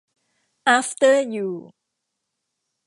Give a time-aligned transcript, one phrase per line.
[0.67, 1.47] อาฟเตอร์ ยู